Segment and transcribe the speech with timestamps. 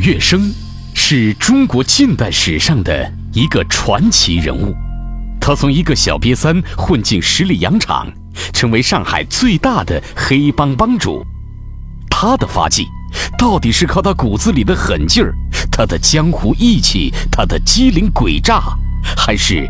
[0.00, 0.50] 杜月笙
[0.94, 4.74] 是中国近代史上的一个传奇人物，
[5.38, 8.10] 他从一个小瘪三混进十里洋场，
[8.54, 11.22] 成为上海最大的黑帮帮主。
[12.08, 12.86] 他的发迹，
[13.36, 15.34] 到底是靠他骨子里的狠劲儿，
[15.70, 18.58] 他的江湖义气，他的机灵诡诈，
[19.18, 19.68] 还是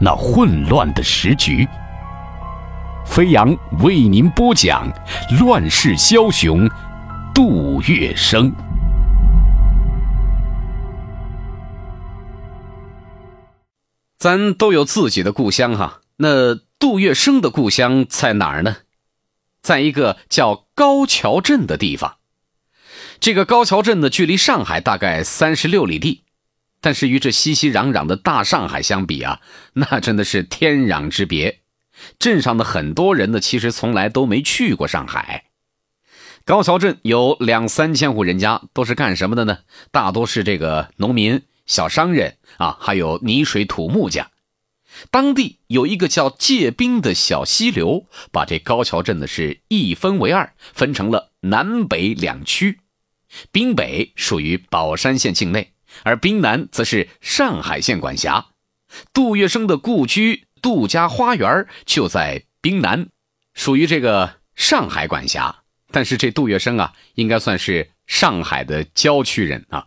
[0.00, 1.66] 那混乱的时局？
[3.04, 4.88] 飞扬为您播讲
[5.44, 6.68] 《乱世枭雄》
[7.34, 8.52] 杜月笙。
[14.26, 18.78] 咱都有自己的故乡哈，那杜月笙的故乡在哪儿呢？
[19.62, 22.16] 在一个叫高桥镇的地方。
[23.20, 26.24] 这个高桥镇呢，距离上海大概三十六里地，
[26.80, 29.40] 但是与这熙熙攘攘的大上海相比啊，
[29.74, 31.60] 那真的是天壤之别。
[32.18, 35.44] 镇上的很多人呢，其实从来都没去过上海。
[36.44, 39.58] 高桥镇有两三千户人家，都是干什么的呢？
[39.92, 44.30] 大多是这个农民、小商人啊，还有泥水土木匠。
[45.10, 52.80] 当地有一个叫界滨的小溪流，把这高桥镇呢是一分为二，分成了南北两区。
[53.52, 55.72] 滨北属于宝山县境内，
[56.04, 58.46] 而滨南则是上海县管辖。
[59.12, 60.44] 杜月笙的故居。
[60.62, 63.08] 杜家花园就在滨南，
[63.54, 65.62] 属于这个上海管辖。
[65.92, 69.86] 但是这杜月笙啊，应该算是上海的郊区人啊。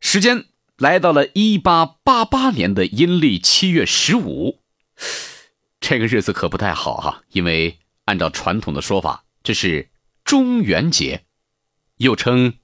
[0.00, 0.46] 时间
[0.80, 4.60] 来到了一八八八年的阴历七月十五，
[5.78, 9.90] 这个日子可不太好哈，因为按照传统的说法，这是
[10.24, 11.26] 中元节，
[11.98, 12.54] 又称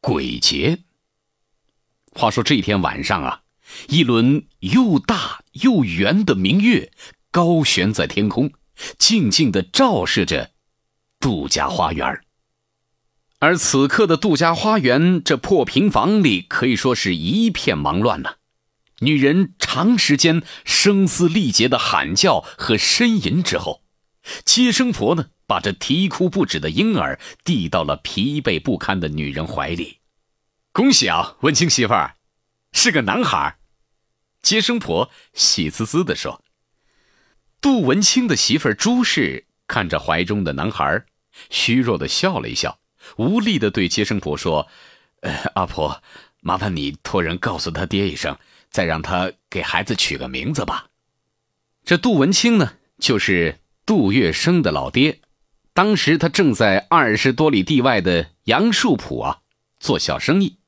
[0.00, 0.84] 鬼节。
[2.12, 3.40] 话说这一天晚上啊。
[3.88, 6.92] 一轮又大又圆的明月
[7.32, 8.52] 高悬在天空，
[8.98, 10.52] 静静地照射着
[11.18, 12.23] 杜家花园。
[13.44, 18.36] 而此刻的杜家花园这破平房里可以说是一片忙乱呐。
[19.00, 23.82] 女人长时间声嘶力竭的喊叫和呻吟之后，
[24.46, 29.98] 接生婆呢把这啼哭不止的婴儿递到了疲惫不堪的女人怀里。
[30.72, 32.14] 恭喜啊，文清媳妇儿！
[32.72, 33.58] 是个男孩，
[34.40, 36.42] 接生婆喜滋滋地说。
[37.60, 41.04] 杜文清的媳妇儿朱氏看着怀中的男孩，
[41.50, 42.78] 虚弱的笑了一笑，
[43.16, 44.68] 无力的对接生婆说
[45.22, 46.02] ：“呃，阿婆，
[46.40, 48.36] 麻烦你托人告诉他爹一声，
[48.70, 50.86] 再让他给孩子取个名字吧。”
[51.84, 55.20] 这杜文清呢，就是杜月笙的老爹，
[55.72, 59.40] 当时他正在二十多里地外的杨树浦啊
[59.78, 60.58] 做小生意。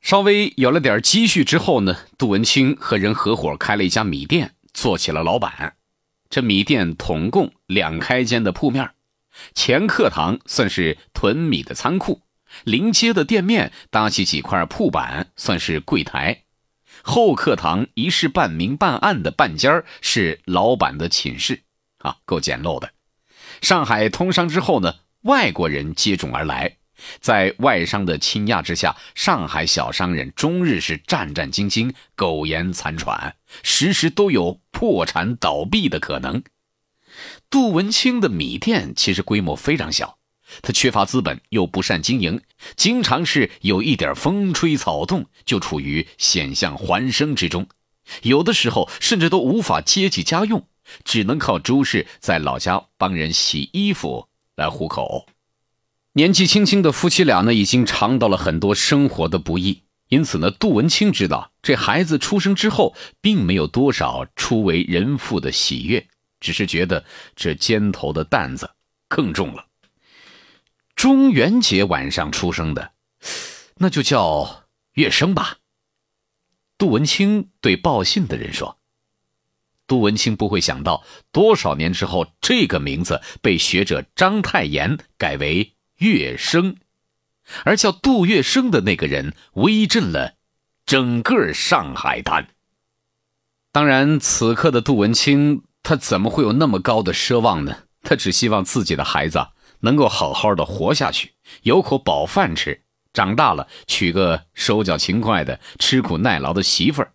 [0.00, 5.76] 稍微有了点积蓄之后呢，杜文清和人合伙开了一家米店，做起了老板。
[6.28, 8.90] 这米店统共两开间的铺面，
[9.54, 12.22] 前客堂算是囤米的仓库，
[12.64, 16.42] 临街的店面搭起几块铺板算是柜台，
[17.02, 21.62] 后客堂一室半明半暗的半间是老板的寝室，
[21.98, 22.90] 啊，够简陋的。
[23.60, 26.76] 上海通商之后呢，外国人接踵而来。
[27.20, 36.42] 在外商的倾轧之下，上海小商人终日是战战兢兢、苟延残喘，时时都有破产倒闭的可能。
[37.54, 40.18] 杜文清的米店其实规模非常小，
[40.60, 42.40] 他缺乏资本，又不善经营，
[42.74, 47.68] 经常是有一点风吹草动就处于险象环生之中，
[48.22, 50.66] 有的时候甚至都无法接济家用，
[51.04, 54.26] 只能靠朱氏在老家帮人洗衣服
[54.56, 55.26] 来糊口。
[56.14, 66.04] 年纪轻轻的夫妻俩呢，已经尝到了很多生活的不易，因此呢，杜文清知道这孩子出生之后，并没有多少初为人父的喜悦，
[66.44, 68.70] 只是觉得这肩头的担子
[69.08, 69.66] 更重了。
[70.94, 72.92] 中元节晚上出生的，
[73.76, 75.56] 那就叫月生吧。
[76.76, 78.78] 杜文清对报信的人说
[79.88, 86.76] ：“杜文清不会想到，多少年之后，这个名字被学者章太炎改为。”月生，
[87.62, 90.34] 而叫杜月笙的那个人威震了
[90.84, 92.48] 整个上海滩。
[93.70, 97.84] 当然，此刻的杜文清，他怎么会有那么高的奢望呢？
[98.02, 99.46] 他只希望自己的孩子
[99.80, 102.82] 能够好好的活下去，有口饱饭吃，
[103.12, 107.12] 长大了娶个手脚勤快的、吃苦耐劳的媳妇儿。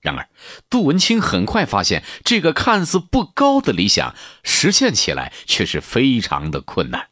[0.00, 0.28] 然而，
[0.68, 7.08] 杜文清很快发现，这个看似不高的理想，实现起来却是非常的困难。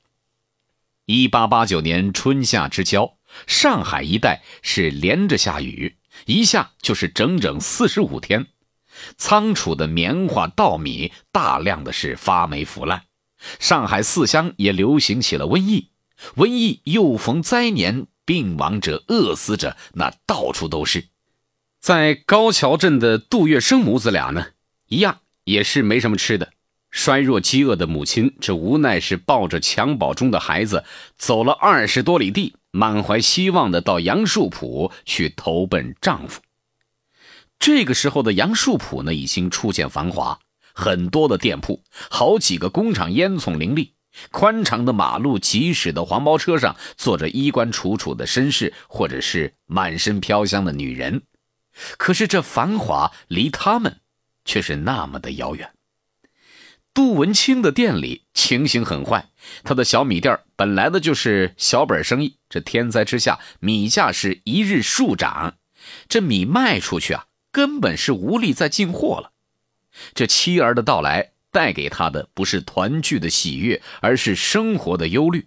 [1.06, 3.16] 一八八九年春夏之交，
[3.46, 5.96] 上海一带是连着下雨，
[6.26, 8.46] 一下就是整整四十五天，
[9.16, 13.04] 仓储的棉花、稻米大量的是发霉腐烂，
[13.58, 15.88] 上海四乡也流行起了瘟疫，
[16.36, 21.08] 瘟疫又逢灾年，病亡者、饿死者，那到处都是。
[21.80, 24.46] 在高桥镇的杜月笙母子俩呢，
[24.88, 26.52] 一样也是没什么吃的。
[26.92, 30.84] 衰弱饥饿的母亲，这无奈是抱着襁褓中的孩子，
[31.16, 36.42] 走了二十多里地，满怀希望的到杨树浦去投奔丈夫。
[37.62, 40.40] 这个时候的杨树浦呢，已经初见繁华，
[40.74, 41.80] 很多的店铺，
[42.10, 43.94] 好几个工厂，烟囱林立，
[44.32, 51.22] 宽敞的马路，疾驶的黄包车上坐着衣冠楚楚的绅士，或者是满身飘香的女人。
[51.96, 54.00] 可是这繁华离他们，
[54.44, 55.70] 却是那么的遥远。
[56.92, 59.28] 杜文清的店里情形很坏，
[59.62, 65.58] 他的小米店本来的就是小本生意，这天灾之下，米价是一日数涨，
[66.08, 69.30] 这米卖出去啊，根本是无力再进货了。
[70.14, 75.46] 这妻儿的到来带给他的不是团聚的喜悦，而是生活的忧虑。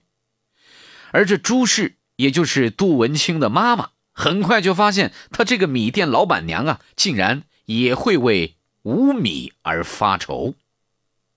[1.12, 10.54] 而这朱氏，也就是杜文清的妈妈，很快就发现他这个米店老板娘啊，竟然也会为无米而发愁。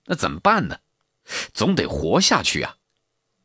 [0.05, 0.79] 那怎么办呢？
[1.53, 2.75] 总得活下去啊！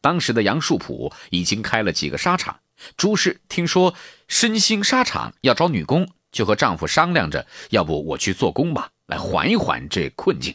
[0.00, 2.61] 当时的杨树浦已经开了几个纱厂，
[2.97, 3.94] 朱氏听说
[4.29, 10.55] 身兴纱厂要招女工，就和丈夫商量着，要不我去做工吧，来缓一缓这困境。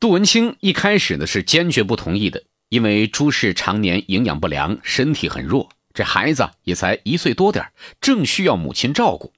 [0.00, 7.66] 杜文清一开始呢是坚决不同意的，因为朱氏常年营养不良，身体很弱，这孩子也才一岁多点
[8.00, 9.32] 正需要母亲照顾，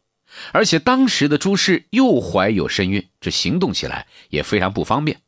[0.53, 5.21] 而且当时的朱氏又怀有身孕，这行动起来也非常不方便。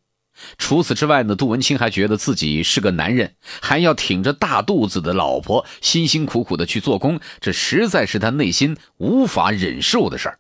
[0.59, 10.39] 除此之外呢，杜文清还觉得自己是个男人，还要挺着大肚子的老婆辛辛苦苦的去做工，这实在是他内心无法忍受的事儿。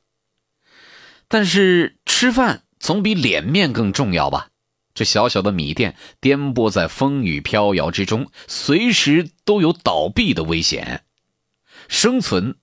[1.33, 4.51] 但是吃饭总比脸面更重要吧？
[4.93, 11.07] 这小小的米店颠簸在风雨飘摇之中，随时都有倒闭的危险，
[11.89, 12.57] 生存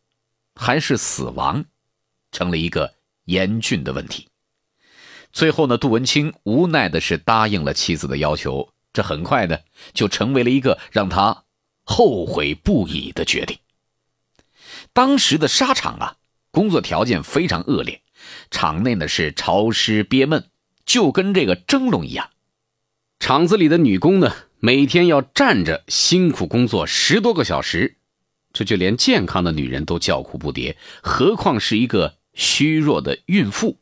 [0.54, 1.66] 还是死亡，
[2.32, 2.94] 成了一个
[3.26, 4.28] 严峻的问题。
[5.34, 9.64] 最后呢，杜文清无奈的是答应了妻子的要求，这很快的
[9.96, 11.46] 就成为了一个让他
[11.84, 13.58] 后悔不已的决定。
[14.94, 16.18] 当时的纱厂啊，
[16.52, 18.04] 工作条件非常恶劣，
[18.52, 20.46] 厂内呢是潮湿憋闷，
[20.86, 22.30] 就跟这个蒸笼一样。
[23.20, 27.98] 厂子里的女工呢，每天要站着辛苦工作十多个小时，
[28.54, 33.80] 这就连健康的女人都叫苦不迭，何况是一个虚弱的孕妇。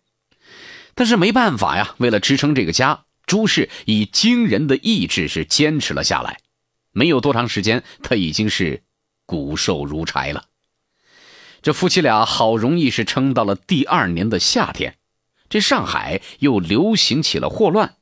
[0.95, 6.39] 但是没办法呀，为了支撑这个家，朱氏以惊人的意志是坚持了下来。
[6.91, 8.81] 没有多长时间，他已经是
[9.27, 10.45] 骨瘦如柴了。
[11.61, 14.95] 这夫妻俩好容易是撑到了第二年的夏天，
[15.49, 17.95] 这上海又流行起了霍乱。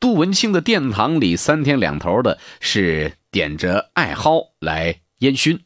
[0.00, 5.60] 杜文清的殿堂里三天两头的是点着艾蒿来烟熏，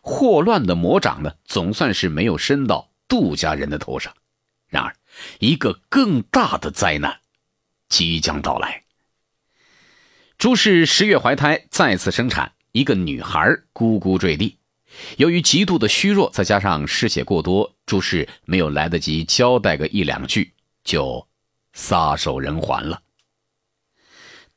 [0.00, 4.14] 霍乱的魔掌呢，总算是没有伸到杜家人的头上。
[4.68, 4.94] 然而。
[5.40, 7.18] 一个更大的灾难
[7.88, 8.84] 即将到来。
[10.38, 13.40] 朱氏十月怀胎，再次生产一个女孩，
[13.74, 14.59] 咕咕坠地。
[15.16, 20.52] 由于极度的虚弱，再加上失血过多，朱氏没有来得及交代个一两句，
[20.84, 21.26] 就
[21.72, 23.02] 撒手人寰了。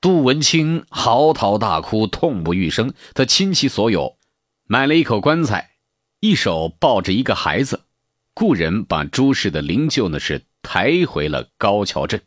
[0.01, 2.93] 杜文清嚎啕大哭，痛不欲生。
[3.13, 4.17] 他倾其所有，
[4.65, 5.71] 买了一口棺材，
[6.19, 7.85] 一手抱着一个孩子，
[8.33, 10.45] 雇人把朱氏的灵柩呢是。
[10.65, 12.21] 抬回了高桥镇，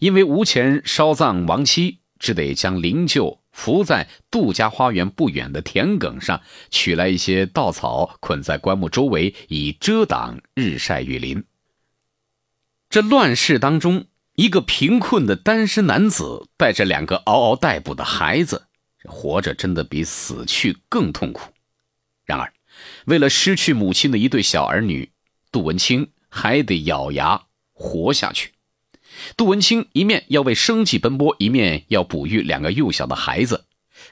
[0.00, 6.40] 因为无钱烧葬亡妻，只得将灵柩扶在杜家花园不远的田埂上，
[6.70, 11.44] 取来一些稻草捆在棺木周围，以遮挡日晒雨淋。
[12.88, 18.68] 这乱世当中，一个贫困的单身男子带着两个嗷嗷待哺的孩子，
[19.04, 21.52] 活着真的比死去更痛苦。
[22.24, 22.50] 然而，
[23.04, 25.10] 为了失去母亲的一对小儿女，
[25.52, 26.08] 杜文清。
[26.36, 28.53] 还得咬牙活下去。
[29.36, 33.64] 杜文清一面要为生计奔波，一面要哺育两个幼小的孩子。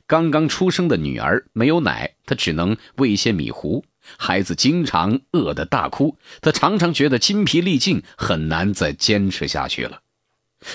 [0.07, 3.85] 刚刚出生的女儿没有奶，他只能喂一些米糊。
[4.17, 10.01] 孩子经常饿得大哭，他常常觉得筋疲力尽，很难再坚持下去了。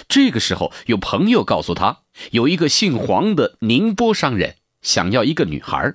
[0.08, 2.00] 这个时候，有朋友告诉他，
[2.32, 5.94] 有一个姓黄的宁波商人想要一个女孩。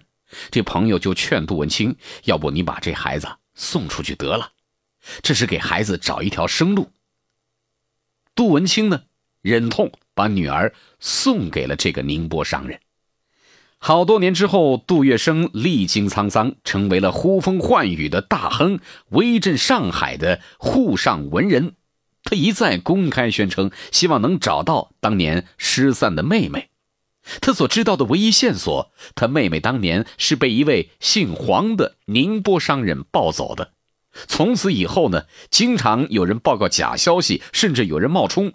[0.51, 4.53] 这朋友就劝杜文清：“要不你把这孩子送出去得了。”
[5.23, 6.91] 这是给孩子找一条生路。
[8.35, 9.03] 杜文清呢，
[9.43, 12.81] 忍痛把女儿送给了这个宁波商人。
[13.79, 21.75] 好多年之后，杜月笙历经沧桑，成为了呼风唤雨的大亨，威震上海的沪上文人。
[22.25, 26.69] 他一再公开宣称，希望能找到当年失散的妹妹。
[27.41, 33.73] 他所知道的唯一线索，他妹妹当年是被一位姓黄的宁波商人抱走的。
[34.29, 38.53] 从此以后呢，经常有人报告假消息，甚至有人冒充。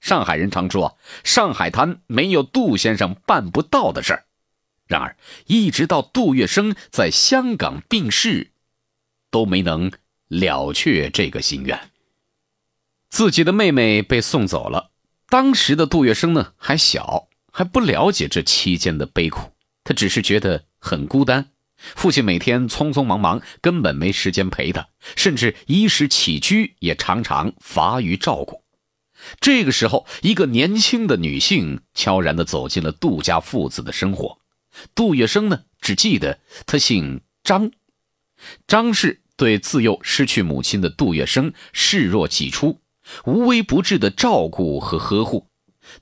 [0.00, 4.24] 上海人常说：“上海滩没有杜先生办不到的事儿。”
[4.88, 8.52] 然而，一直到杜月笙在香港病逝，
[9.30, 9.92] 都没能
[10.28, 11.90] 了却这个心愿。
[13.10, 14.90] 自己的妹妹被送走了，
[15.28, 19.52] 当时的杜月笙呢还小，还不了解这期间的悲苦，
[19.84, 21.50] 他只是觉得很孤单。
[21.96, 28.62] 父亲每天匆匆忙忙，根本没时间陪他，甚至衣食起居也常常乏于照顾。
[29.40, 34.38] 这个时候，一个年轻的女性悄然地走进了杜家父子的生活。
[34.94, 37.70] 杜月笙呢，只记得他姓张，
[38.66, 42.80] 张氏对自幼失去母亲的杜月笙视若己出，
[43.24, 45.48] 无微不至的照顾和呵护。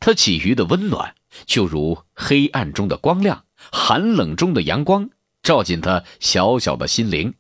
[0.01, 1.15] 他给予的温暖，
[1.47, 5.11] 就如黑暗中的光亮，寒冷中的阳光。
[5.49, 7.33] 照进他小小的心灵，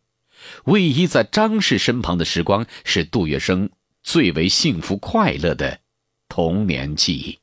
[0.65, 3.69] 偎依在张氏身旁的时光，是杜月笙
[4.03, 5.81] 最为幸福快乐的
[6.27, 7.38] 童年记忆。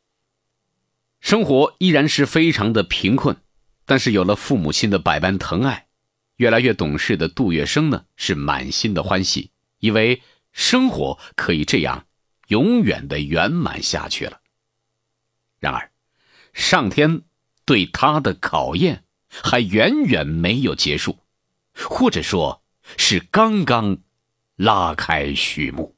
[1.20, 3.38] 生活依然是非常的贫困，
[3.86, 5.86] 但是有了父母亲的百般疼爱，
[6.38, 12.08] 越来越懂事的杜月笙呢，是满心的欢喜，以为生活可以这样
[12.48, 14.42] 永远的圆满下去了。
[15.60, 15.92] 然而，
[16.56, 17.22] 上天
[17.66, 19.04] 对他的考验。
[19.44, 21.18] 还远远没有结束，
[21.74, 22.62] 或者说，
[22.98, 23.98] 是刚刚
[24.56, 25.95] 拉开序幕。